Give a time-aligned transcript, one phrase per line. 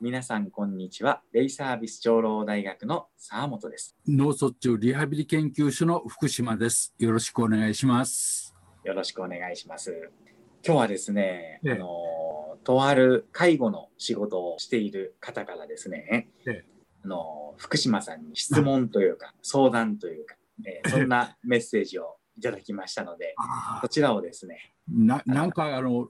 [0.00, 1.22] 皆さんこんにちは。
[1.32, 3.96] デイサービス長老大学の沢本です。
[4.06, 6.94] 脳卒中リハビリ研究所の福島です。
[7.00, 8.54] よろしくお願いします。
[8.84, 10.10] よろしくお願いします。
[10.64, 11.88] 今日はですね、ええあの、
[12.62, 16.64] とある介護の仕事をしている方からですね、ええ
[17.04, 23.34] あの、福島さんに質問というか、相談というか、えーそんなメッセージをいただきましたので、
[23.80, 26.08] こちらをですね、ななんかあの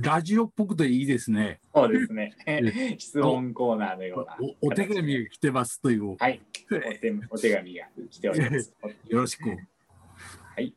[0.00, 1.60] ラジオっぽくていいですね。
[1.74, 6.16] そうですねえ、質問コーナーのようなおお手紙が来てますという。
[6.16, 6.40] はい、
[6.70, 8.74] お手お手紙が来ております。
[9.08, 9.48] よろしく。
[9.48, 9.56] は
[10.60, 10.74] い。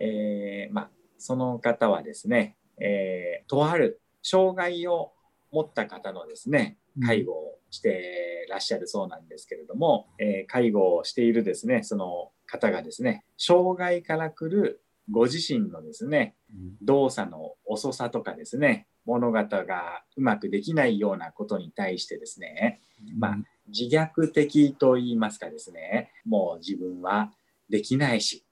[0.00, 5.12] えーまあ、その方はですね、えーとある障害を
[5.50, 16.36] 持った方のですね、介護をしてらっしゃるそうなんですけれども、えー介護をしているですね、その方がですね、障害から来るご自身のですね、
[16.82, 22.80] 動作の遅さとかですね、物事がうまくできないようなことに対してですね、
[23.16, 23.36] まあ
[23.68, 27.32] 自虐的と言いますかですね、もう自分は
[27.68, 28.44] できないし、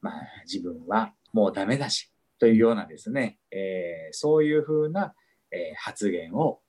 [0.00, 0.14] まあ、
[0.44, 5.14] 自分はもうダメだし、というようなですね、えーそういうふうな、
[5.50, 6.60] えー発言を、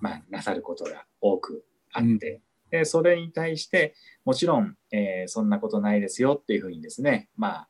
[0.00, 7.68] まあ、なさることが多くあって、でそれに対して、もちろん、えーそんなことないですよっていうふうにですね、まあ、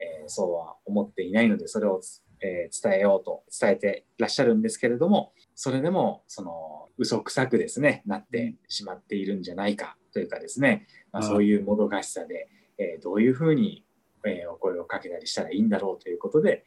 [0.00, 2.00] えーそうは思っていないので、それを、
[2.40, 13.84] えー伝えようと伝えていらっしゃるんですけれども、それでも、その、嘘くさくですね、なってしまっているんじゃないかというかですね、まあ、はいそういうもどかしさで、えーどういうふうに、
[14.24, 16.64] えーお声をかけたりしたらいいんだろうということで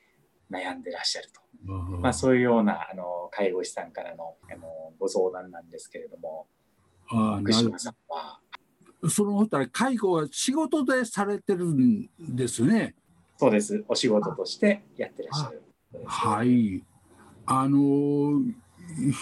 [0.50, 1.42] 悩んでらっしゃると。
[1.66, 6.48] まあ、そういうようなあの介護士さんからのあのご相談なんですけれども、
[7.10, 8.40] あ福島さんは、
[9.10, 12.96] その他介護は仕事でされてるんですね。
[13.42, 15.64] そうです、お仕事としてやってらっしゃる。
[16.06, 16.84] はい。
[17.48, 18.40] あの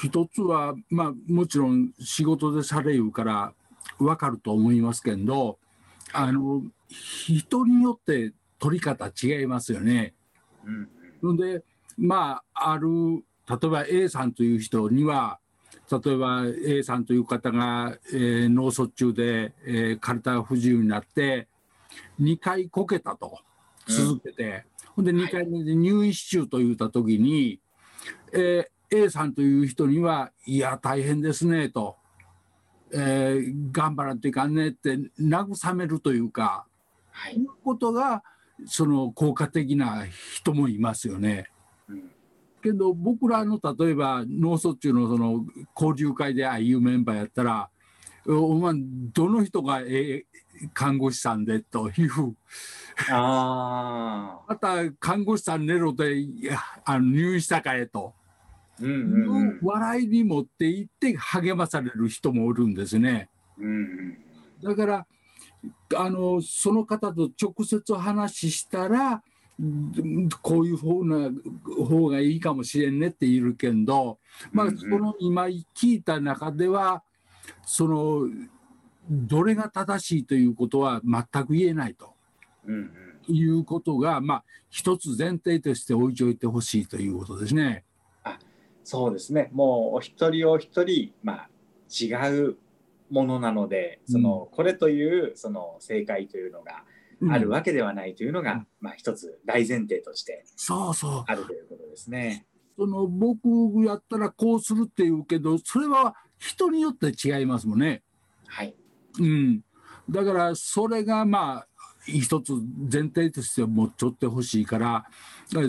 [0.03, 3.53] 一つはまあもちろん仕事でされるから
[3.97, 5.57] わかると思いますけど、
[6.11, 10.13] あの人によって取り方違いますよね。
[10.65, 10.89] うん
[11.23, 11.63] ので
[11.97, 15.39] まあある例えば A さんという人には
[15.89, 21.47] 例えば A さんという方が、えー脳卒中で、えー体が不自由になって
[22.19, 23.39] 2回こけたと
[23.89, 27.60] 続けて、ほんで2回目で入院し中と言った時に、
[28.33, 31.98] えー A さんという人にはいや大変ですねと、
[32.92, 36.66] えー頑張らんといかんねって慰めるというか
[37.11, 37.36] はい。
[37.36, 38.23] いうことが
[38.66, 41.52] その効果的な人もいますよね。
[41.88, 42.11] うん。
[42.64, 45.45] けど僕らの例えば脳卒中のその
[45.80, 47.70] 交流会でああいうメンバーやったら
[48.27, 48.73] 「お前
[49.13, 50.25] どの人がええ
[50.73, 52.35] 看護師さんで」という。
[53.09, 58.13] ああ、また看護師さんネロでいやあの入院したかえと、
[58.81, 59.59] うんうんうん。
[59.61, 63.29] 笑いに持っていって励まされる人もおるんですね。
[63.58, 64.17] うんうん。
[64.61, 65.08] だから
[65.95, 69.23] あのその方と直接話したら
[69.59, 71.29] うんこういう方な
[71.87, 74.19] 方がいいかもしれんねって言うけんど、
[74.52, 77.03] まあ、その今聞いた中では
[77.65, 78.27] その
[79.10, 82.14] どれが正しいということは全く言えないと。
[82.65, 82.77] うんう
[83.32, 83.36] ん。
[83.36, 87.83] いうことが、まあ、一つ前提として置いておいてほしいということですね。
[88.83, 91.49] そうですね、もうお一人お一人、まあ、
[91.92, 92.08] 違
[92.39, 92.58] う
[93.11, 96.83] ものなので、そのこれというその正解というのが
[97.21, 97.32] うん。
[97.32, 98.67] あるわけではないというのが、うん。
[98.80, 101.23] まあ、一つ大前提としてそうそう。
[101.27, 102.48] あるということですね。
[102.79, 103.49] その僕
[103.85, 108.03] やったらこうするっていうけどそれは人によって違いますもんね。
[108.47, 108.73] はい、
[109.19, 109.61] うん、
[110.09, 111.67] だからそれがまあ
[112.05, 115.05] 一つ前提として持っちょってほしいから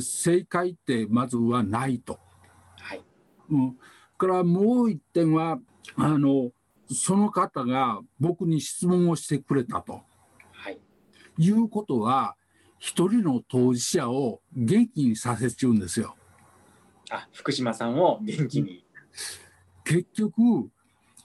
[0.00, 2.20] 正解ってまずはないと。
[2.78, 3.02] はい、
[3.50, 3.76] うん、
[4.16, 5.58] からもう一点は
[5.96, 6.52] あの
[6.92, 10.02] その方が僕に質問をしてくれたと
[10.52, 10.78] はい、
[11.38, 12.36] いうことは
[12.78, 16.14] 一人の当事者を元気にさせちゃうんですよ。
[17.10, 18.84] あ、福島さんを元気に。
[19.84, 20.70] 結局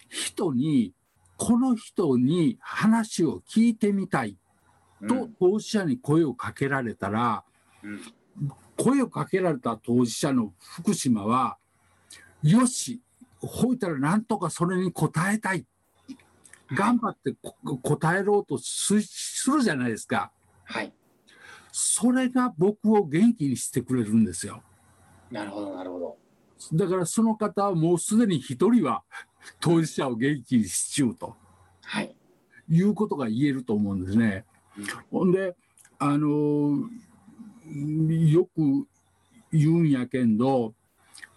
[0.10, 0.94] 人に
[1.38, 4.38] この人に話を聞いてみたい。
[5.08, 7.44] と当事者に声をかけられたら、
[7.84, 8.02] うん。
[8.78, 11.58] 声をかけられた当事者の福島は
[12.44, 13.02] よし
[13.40, 15.66] ほいたらなんとかそれに応えたい。
[16.74, 20.32] 頑張ってこ答えろうとすするじゃないですか。
[20.64, 20.92] はい、
[21.72, 24.64] それが僕を元気にしてくれるんですよ
[25.36, 26.18] なるほど、なるほど。
[26.74, 29.04] だからその方はもうすでに一人は
[29.60, 31.36] 当事者を元気にしちゅうと
[31.82, 32.16] はい、
[32.70, 34.46] いうことが言えると思うんですね。
[35.12, 35.56] ほんで
[36.00, 36.90] あの
[37.68, 38.88] よく
[39.52, 40.74] 言うんやけんど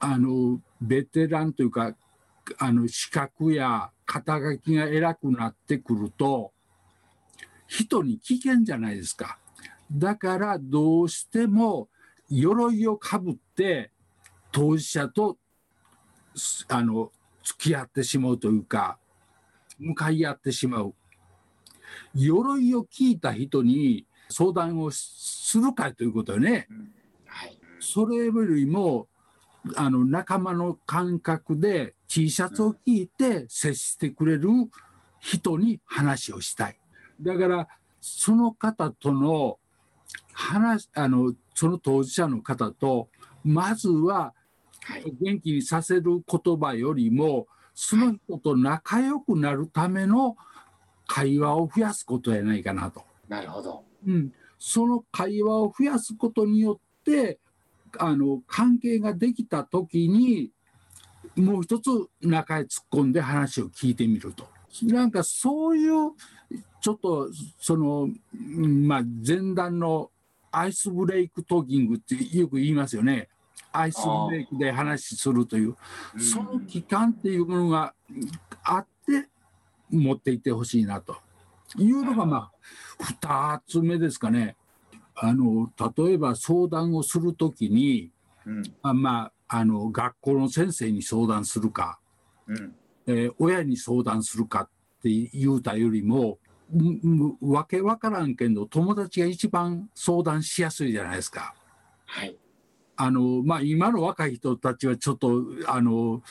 [0.00, 1.94] あのベテランというか
[2.58, 6.52] あの資格や肩書きが偉くなってくると
[7.66, 9.38] 人に危険じゃないですか。
[9.92, 11.88] だからどうしても
[12.30, 13.90] 鎧をかぶって
[14.52, 15.36] 当事者と
[16.68, 17.10] あの
[17.42, 18.98] 付き合ってしまうというか
[19.78, 20.94] 向かい合ってしまう
[22.14, 26.68] 鎧を聞いた人に相談をするかということよね。
[27.26, 29.08] はい、それよりも
[29.74, 34.50] あの仲間の感覚で T シャツを聞いて接してくれる
[35.20, 36.78] 人に話をしたい。
[37.20, 37.68] だから
[38.00, 39.58] その方との
[40.32, 43.08] 話あのその当事者の方と
[43.44, 44.34] まずは
[45.20, 50.36] 元気にさせる言葉よりもその人と仲良くなるための
[51.06, 53.02] 会話を増やすことやないかなと。
[53.28, 53.84] なるほど。
[54.06, 57.38] うん、その会話を増やすことによって
[57.98, 60.50] あの関係ができた時に
[61.36, 61.88] もう一つ
[62.20, 64.46] 中へ突っ込んで話を聞いてみると。
[64.82, 66.12] なんかそういう
[66.80, 70.10] ちょっとその、まあ、前段の
[70.50, 73.28] アイスブレイクトーキングってよく言いますよね。
[73.72, 75.76] アイスブレイクで話するという、
[76.18, 77.94] その期間っていうものが
[78.62, 79.28] あって
[79.90, 81.16] 持っていってほしいなと。
[81.76, 82.50] いうのがま
[82.98, 84.56] あ2つ目ですかね。
[85.14, 88.10] あの例えば相談をするときに、
[88.46, 91.98] うん、あまああの学校の先生に相談するか、
[92.46, 92.74] うん、
[93.06, 94.68] えー、親に相談するかっ
[95.02, 96.38] て言うたよりも
[97.40, 101.54] わけわからんけど友達が一番相談しやすいじゃないですか。
[102.06, 102.36] はい、
[102.96, 106.22] あのまあ、今の若い人たちはちょっとあの、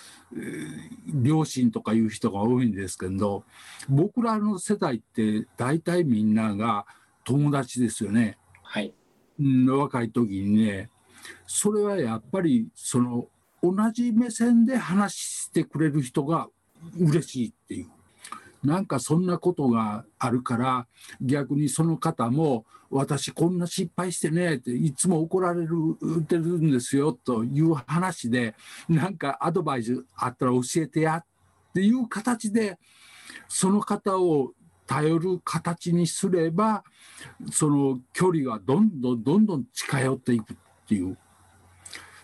[1.08, 3.44] 両親とかいう人が多いんですけど
[3.88, 6.86] 僕らの世代って大体みんなが
[7.24, 8.38] 友達ですよね。
[8.64, 8.94] はい、
[9.40, 10.90] うん、若い時にね
[11.46, 13.28] それはやっぱりその
[13.64, 16.48] 同じ目線で話してくれる人が
[17.00, 17.97] 嬉しいっていう。
[18.64, 20.88] なんかそんなことがあるから
[21.22, 25.70] 逆にその方も私こんな失敗してねっていつも怒られる
[26.28, 28.56] てるんですよという話で
[28.88, 31.26] なんかアドバイスあったら教えてやっ
[31.74, 32.80] ていう形で
[33.48, 34.52] その方を
[34.86, 36.84] 頼る形にすれば
[37.52, 40.58] その距離がどんどんどんどん近寄っていくっ
[40.88, 41.18] ていう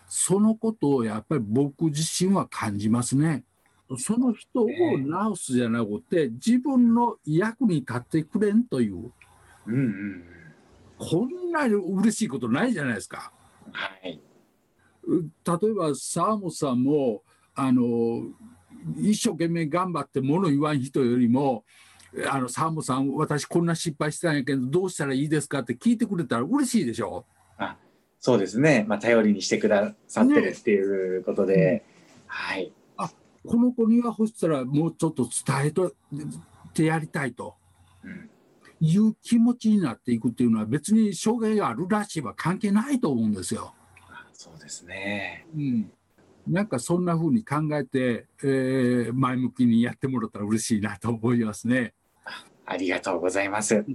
[0.08, 3.44] そのことをやっぱり僕自身は感じますね。
[3.98, 4.68] その人を
[4.98, 9.12] 直すじゃなくて自分の役に立ってくれんという、
[9.68, 10.24] うんうん、
[10.98, 13.32] こんなに嬉しいことないじゃないですか。
[13.72, 14.20] はい、
[15.08, 17.24] 例えば沢本さんも
[17.56, 18.24] あの
[18.98, 21.64] 一生懸命頑張って物言わん人よりも
[22.30, 27.26] あの沢本さん私こんな失敗したんやけどどうしたらいいですかって聞いてくれたら嬉しいでしょ。
[27.58, 27.78] あ
[28.20, 31.84] そうですね、まあ、頼りにしてくださってるっていうことで、ね、
[32.28, 32.72] はい。
[32.72, 32.83] あ
[33.46, 35.94] この子には欲したらもうちょっと伝えと
[36.74, 37.56] てやりたいと、
[38.04, 38.30] うん、
[38.80, 43.74] いう気持ちになっていくっていうのは別に障害があるらしいは関係ないと思うんですよ。
[44.34, 45.92] そうですね、うん、
[46.48, 51.94] なんかそんなふうに考えて、えー、前向きにやってもらったら嬉しいなと思いますね。
[52.66, 53.86] ありがとうございます。